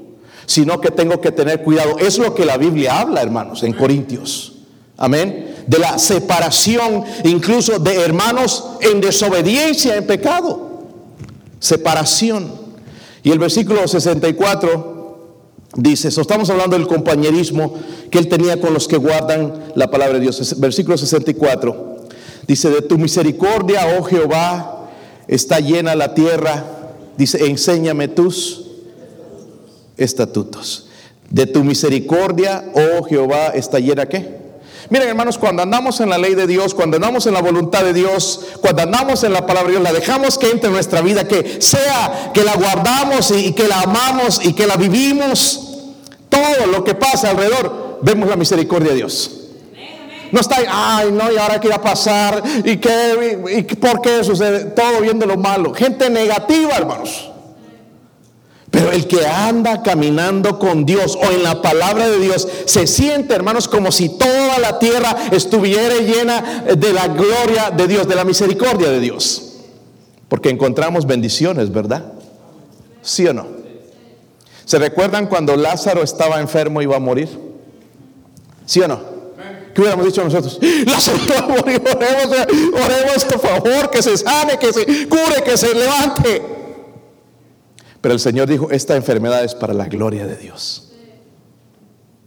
[0.49, 1.99] sino que tengo que tener cuidado.
[1.99, 4.53] Es lo que la Biblia habla, hermanos, en Corintios.
[4.97, 5.63] Amén.
[5.67, 10.87] De la separación incluso de hermanos en desobediencia, en pecado.
[11.59, 12.51] Separación.
[13.21, 15.35] Y el versículo 64
[15.75, 17.75] dice, estamos hablando del compañerismo
[18.09, 20.59] que él tenía con los que guardan la palabra de Dios.
[20.59, 22.07] Versículo 64
[22.47, 24.89] dice, de tu misericordia, oh Jehová,
[25.27, 26.65] está llena la tierra.
[27.17, 28.68] Dice, enséñame tus
[29.99, 30.87] estatutos.
[31.29, 34.39] De tu misericordia, oh Jehová, está llena qué?
[34.89, 37.93] Miren, hermanos, cuando andamos en la ley de Dios, cuando andamos en la voluntad de
[37.93, 41.27] Dios, cuando andamos en la palabra de Dios, la dejamos que entre en nuestra vida,
[41.27, 45.85] que sea que la guardamos y, que la amamos y que la vivimos,
[46.29, 49.31] todo lo que pasa alrededor, vemos la misericordia de Dios.
[50.31, 54.23] No está, ay, no, y ahora qué va a pasar, y qué, y por qué
[54.23, 55.73] sucede, todo viendo lo malo.
[55.73, 57.28] Gente negativa, hermanos.
[58.71, 63.33] Pero el que anda caminando con Dios o en la palabra de Dios se siente,
[63.33, 68.25] hermanos, como si toda la tierra estuviera llena de la gloria de Dios, de la
[68.25, 69.53] misericordia de Dios.
[70.27, 72.13] Porque encontramos bendiciones, ¿verdad?
[73.01, 73.47] ¿Sí o no?
[74.65, 77.27] ¿Se recuerdan cuando Lázaro estaba enfermo y iba a morir?
[78.67, 79.01] ¿Sí o no?
[79.73, 80.59] ¿Qué hubiéramos dicho nosotros?
[80.85, 82.37] Lázaro va a morir, oremos,
[82.73, 86.58] oremos por favor, que se sane, que se cure, que se levante.
[88.01, 90.93] Pero el Señor dijo, esta enfermedad es para la gloria de Dios.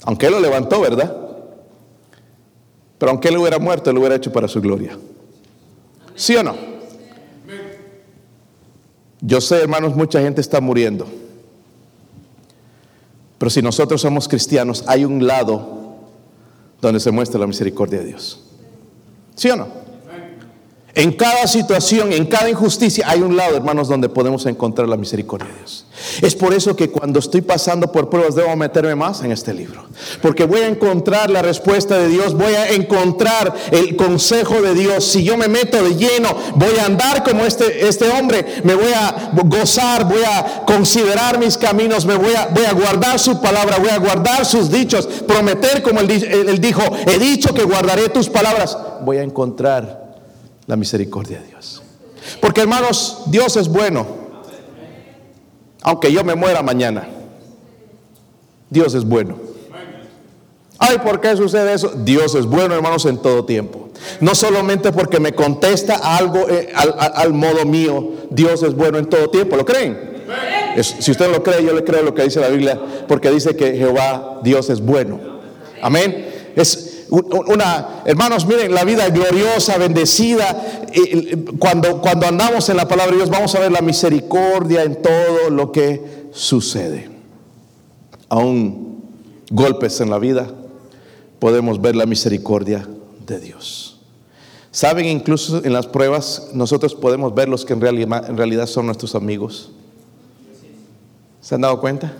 [0.05, 1.17] Aunque Él lo levantó, ¿verdad?
[2.99, 4.99] Pero aunque Él hubiera muerto, Él lo hubiera hecho para su gloria.
[6.15, 6.55] ¿Sí o no?
[9.21, 11.07] Yo sé, hermanos, mucha gente está muriendo.
[13.39, 15.97] Pero si nosotros somos cristianos, hay un lado
[16.81, 18.45] donde se muestra la misericordia de Dios.
[19.35, 19.82] ¿Sí o no?
[20.95, 25.49] En cada situación, en cada injusticia, hay un lado, hermanos, donde podemos encontrar la misericordia
[25.49, 25.87] de Dios.
[26.21, 29.87] Es por eso que cuando estoy pasando por pruebas debo meterme más en este libro.
[30.21, 35.05] Porque voy a encontrar la respuesta de Dios, voy a encontrar el consejo de Dios.
[35.05, 38.93] Si yo me meto de lleno, voy a andar como este, este hombre, me voy
[38.95, 43.79] a gozar, voy a considerar mis caminos, me voy a, voy a guardar su palabra,
[43.79, 48.29] voy a guardar sus dichos, prometer como él, él dijo, he dicho que guardaré tus
[48.29, 48.77] palabras.
[49.05, 50.02] Voy a encontrar
[50.66, 51.83] la misericordia de Dios.
[52.40, 54.07] Porque hermanos, Dios es bueno.
[55.83, 57.09] Aunque yo me muera mañana,
[58.70, 59.37] Dios es bueno.
[60.79, 61.92] Ay, ¿por qué sucede eso?
[61.94, 63.90] Dios es bueno, hermanos, en todo tiempo.
[64.20, 69.31] No solamente porque me contesta algo eh, al, modo mío, Dios es bueno en todo
[69.31, 69.57] tiempo.
[69.57, 70.11] ¿Lo creen?
[70.81, 73.77] si usted lo cree, yo le creo lo que dice la Biblia, porque dice que
[73.77, 75.20] Jehová, Dios es bueno.
[75.83, 76.53] Amén.
[76.57, 80.81] Es, una, hermanos, miren, la vida gloriosa, bendecida.
[81.59, 85.51] Cuando, cuando andamos en la palabra de Dios, vamos a ver la misericordia en todo
[85.51, 87.11] lo que sucede.
[88.29, 89.03] Aún
[89.51, 90.51] golpes en la vida,
[91.38, 92.88] podemos ver la misericordia
[93.27, 94.01] de Dios.
[94.70, 98.87] Saben, incluso en las pruebas, nosotros podemos ver los que en realidad, en realidad son
[98.87, 99.70] nuestros amigos.
[101.42, 102.14] ¿Se han dado cuenta?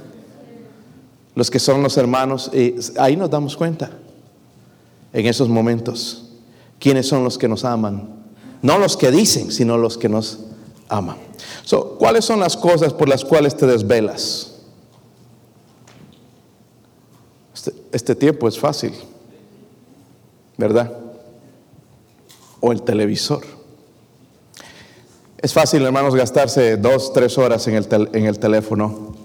[1.35, 3.91] los que son los hermanos, y ahí nos damos cuenta,
[5.13, 6.31] en esos momentos,
[6.79, 8.09] quiénes son los que nos aman.
[8.63, 10.41] No los que dicen, sino los que nos
[10.89, 11.17] aman.
[11.65, 14.53] So, ¿Cuáles son las cosas por las cuales te desvelas?
[17.55, 18.93] Este, este tiempo es fácil,
[20.57, 20.93] ¿verdad?
[22.61, 23.45] O el televisor.
[25.39, 29.17] Es fácil, hermanos, gastarse dos, tres horas en el, en el teléfono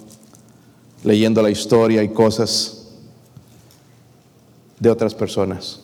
[1.04, 2.77] leyendo la historia y cosas
[4.80, 5.82] de otras personas.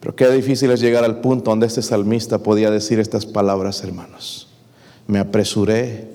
[0.00, 4.48] Pero qué difícil es llegar al punto donde este salmista podía decir estas palabras, hermanos.
[5.06, 6.08] Me apresuré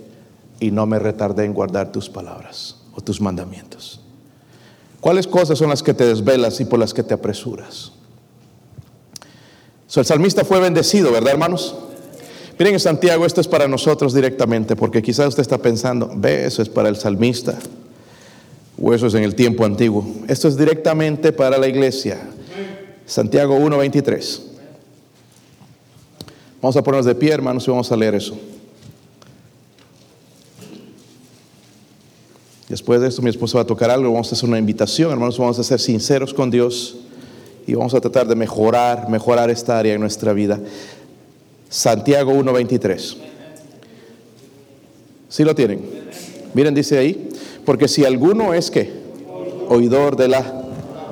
[0.59, 3.99] y no me retardé en guardar tus palabras o tus mandamientos.
[5.01, 7.91] ¿Cuáles cosas son las que te desvelas y por las que te apresuras?
[9.95, 11.75] el salmista fue bendecido, ¿verdad, hermanos?
[12.57, 16.63] Miren en Santiago, esto es para nosotros directamente, porque quizás usted está pensando, ve, eso
[16.63, 17.59] es para el salmista,
[18.81, 20.05] o eso es en el tiempo antiguo.
[20.27, 22.19] Esto es directamente para la iglesia.
[23.05, 24.41] Santiago 1.23.
[26.61, 28.37] Vamos a ponernos de pie, hermanos, y vamos a leer eso.
[32.69, 35.37] Después de esto mi esposa va a tocar algo, vamos a hacer una invitación, hermanos,
[35.37, 36.95] vamos a ser sinceros con Dios
[37.67, 40.59] y vamos a tratar de mejorar, mejorar esta área en nuestra vida.
[41.69, 43.17] Santiago 1.23.
[45.29, 45.81] ¿Sí lo tienen?
[46.53, 47.29] Miren, dice ahí,
[47.65, 49.03] porque si alguno es que
[49.69, 50.63] oidor de la...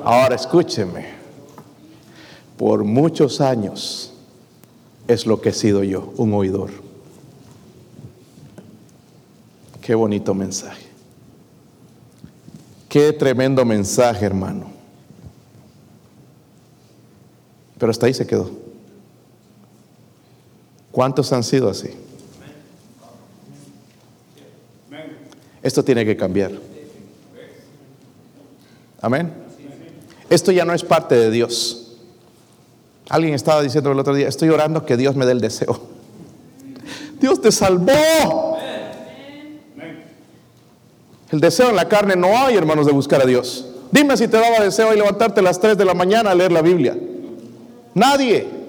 [0.04, 1.06] Ahora escúcheme,
[2.56, 4.12] por muchos años
[5.06, 6.70] es lo que he sido yo, un oidor.
[9.80, 10.86] Qué bonito mensaje.
[12.88, 14.66] Qué tremendo mensaje, hermano.
[17.78, 18.50] Pero hasta ahí se quedó.
[20.92, 21.88] ¿Cuántos han sido así?
[25.62, 26.52] Esto tiene que cambiar.
[29.00, 29.32] Amén.
[30.30, 31.98] Esto ya no es parte de Dios.
[33.08, 35.80] Alguien estaba diciendo el otro día, estoy orando que Dios me dé el deseo.
[37.20, 38.58] Dios te salvó.
[41.30, 43.66] El deseo en la carne no hay, hermanos, de buscar a Dios.
[43.90, 46.52] Dime si te daba deseo y levantarte a las 3 de la mañana a leer
[46.52, 46.96] la Biblia.
[47.94, 48.61] Nadie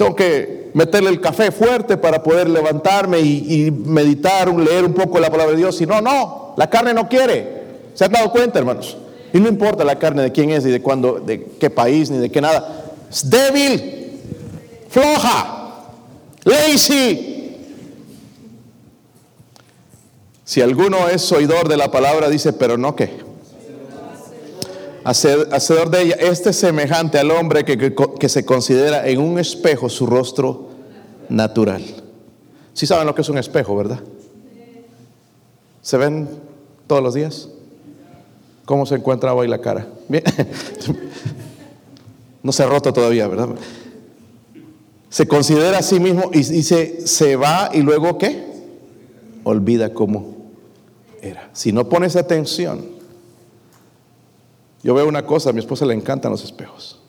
[0.00, 5.30] tengo que meterle el café fuerte para poder levantarme y, meditar, leer un poco la
[5.30, 5.78] palabra de Dios.
[5.82, 7.64] Y no, no, la carne no quiere.
[7.92, 8.96] ¿Se han dado cuenta, hermanos?
[9.34, 12.16] Y no importa la carne de quién es y de cuándo, de qué país, ni
[12.16, 12.94] de qué nada.
[13.10, 14.22] Es débil,
[14.88, 15.84] floja,
[16.44, 17.58] lazy.
[20.44, 23.29] Si alguno es oidor de la palabra, dice, pero no qué
[25.04, 30.68] hacedor de ella, este semejante al hombre que, se considera en un espejo su rostro
[31.28, 31.82] natural.
[32.74, 34.00] Si saben lo que es un espejo, ¿verdad?
[35.82, 36.28] ¿Se ven
[36.86, 37.48] todos los días?
[38.64, 39.86] ¿Cómo se encuentra hoy la cara?
[40.08, 40.24] Bien.
[42.42, 43.50] No se ha roto todavía, ¿verdad?
[45.10, 48.46] Se considera a sí mismo y dice, se va y luego ¿qué?
[49.44, 50.36] Olvida cómo
[51.20, 51.50] era.
[51.52, 52.99] Si no pones atención,
[54.82, 57.00] yo veo una cosa, a mi esposa le encantan los espejos.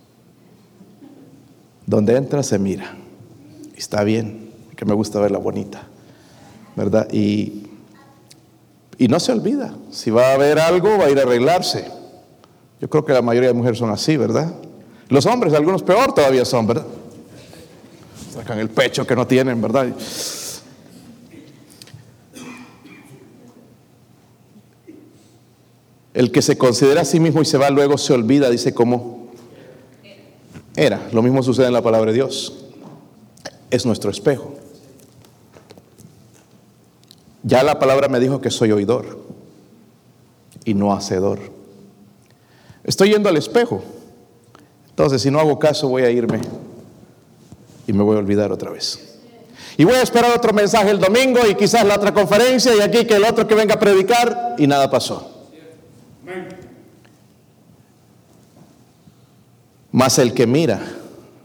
[1.85, 2.95] Donde entra se mira.
[3.75, 5.87] Está bien, que me gusta verla bonita.
[6.75, 7.07] ¿Verdad?
[7.11, 7.67] Y,
[8.97, 9.73] y no se olvida.
[9.89, 11.87] Si va a ver algo, va a ir a arreglarse.
[12.79, 14.53] Yo creo que la mayoría de mujeres son así, ¿verdad?
[15.09, 16.85] Los hombres, algunos peor todavía son, ¿verdad?
[18.33, 19.87] Sacan el pecho que no tienen, ¿verdad?
[26.21, 29.31] El que se considera a sí mismo y se va luego se olvida, dice cómo
[30.75, 31.09] era.
[31.13, 32.65] Lo mismo sucede en la palabra de Dios.
[33.71, 34.53] Es nuestro espejo.
[37.41, 39.17] Ya la palabra me dijo que soy oidor
[40.63, 41.39] y no hacedor.
[42.83, 43.81] Estoy yendo al espejo.
[44.89, 46.39] Entonces, si no hago caso, voy a irme
[47.87, 49.17] y me voy a olvidar otra vez.
[49.75, 53.05] Y voy a esperar otro mensaje el domingo y quizás la otra conferencia y aquí
[53.05, 55.30] que el otro que venga a predicar y nada pasó.
[59.91, 60.79] Mas el que mira,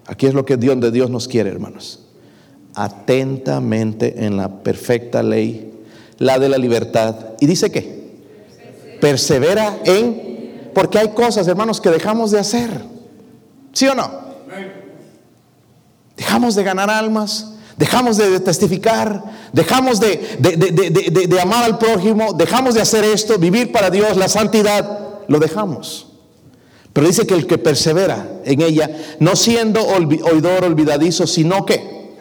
[0.07, 2.07] aquí es lo que Dios de Dios nos quiere, hermanos.
[2.75, 5.73] Atentamente en la perfecta ley,
[6.19, 7.17] la de la libertad.
[7.41, 7.97] Y dice que
[9.01, 12.83] persevera en, porque hay cosas, hermanos, que dejamos de hacer.
[13.73, 14.27] ¿Sí o no?
[16.17, 19.23] Dejamos de ganar almas, dejamos de testificar,
[19.53, 24.99] dejamos de, de, amar al prójimo, dejamos de hacer esto, vivir para Dios, la santidad,
[25.29, 26.07] lo dejamos.
[26.93, 32.15] Pero dice que el que persevera en ella, no siendo oidor olvidadizo, sino que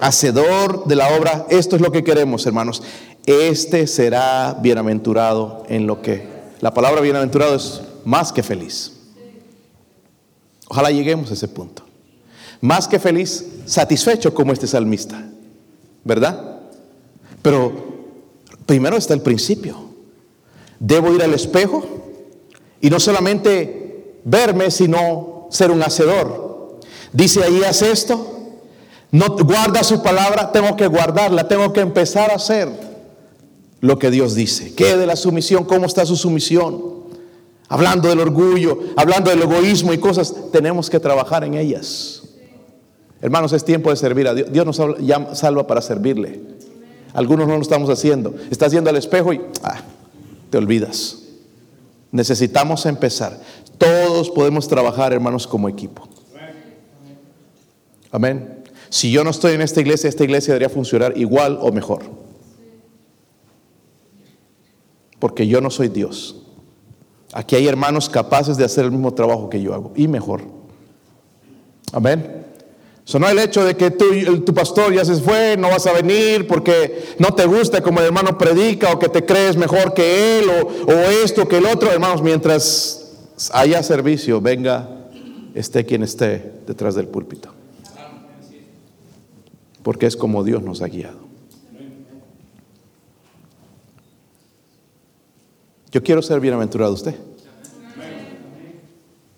[0.00, 2.82] hacedor de la obra, esto es lo que queremos, hermanos.
[3.26, 6.34] este será bienaventurado en lo que...
[6.60, 8.92] La palabra bienaventurado es más que feliz.
[10.68, 11.85] Ojalá lleguemos a ese punto.
[12.60, 15.28] Más que feliz, satisfecho como este salmista.
[16.04, 16.60] ¿Verdad?
[17.42, 17.72] Pero
[18.64, 19.76] primero está el principio.
[20.78, 21.84] Debo ir al espejo
[22.80, 26.80] y no solamente verme, sino ser un hacedor.
[27.12, 28.34] Dice ahí, haz esto.
[29.10, 32.68] No guarda su palabra, tengo que guardarla, tengo que empezar a hacer
[33.80, 34.74] lo que Dios dice.
[34.74, 35.64] ¿Qué de la sumisión?
[35.64, 36.96] ¿Cómo está su sumisión?
[37.68, 42.22] Hablando del orgullo, hablando del egoísmo y cosas, tenemos que trabajar en ellas.
[43.26, 44.52] Hermanos, es tiempo de servir a Dios.
[44.52, 44.76] Dios nos
[45.36, 46.40] salva para servirle.
[47.12, 48.32] Algunos no lo estamos haciendo.
[48.52, 49.80] Estás yendo al espejo y ah,
[50.48, 51.24] te olvidas.
[52.12, 53.40] Necesitamos empezar.
[53.78, 56.08] Todos podemos trabajar, hermanos, como equipo.
[58.12, 58.62] Amén.
[58.90, 62.04] Si yo no estoy en esta iglesia, esta iglesia debería funcionar igual o mejor.
[65.18, 66.44] Porque yo no soy Dios.
[67.32, 70.42] Aquí hay hermanos capaces de hacer el mismo trabajo que yo hago y mejor.
[71.92, 72.45] Amén.
[73.06, 74.04] Eso no el hecho de que tú,
[74.40, 78.06] tu pastor ya se fue, no vas a venir porque no te gusta como el
[78.06, 80.92] hermano predica o que te crees mejor que él o, o
[81.22, 81.92] esto que el otro.
[81.92, 83.12] Hermanos, mientras
[83.52, 85.06] haya servicio, venga,
[85.54, 87.54] esté quien esté detrás del púlpito.
[89.84, 91.20] Porque es como Dios nos ha guiado.
[95.92, 97.14] Yo quiero ser bienaventurado usted.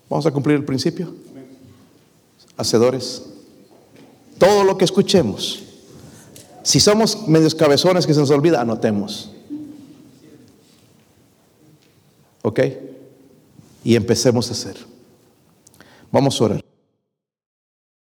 [0.09, 1.13] Vamos a cumplir el principio.
[2.57, 3.35] Hacedores
[4.39, 5.63] todo lo que escuchemos.
[6.63, 9.31] Si somos medios cabezones que se nos olvida, anotemos.
[12.41, 12.59] ¿Ok?
[13.83, 14.77] Y empecemos a hacer.
[16.11, 16.68] Vamos a orar.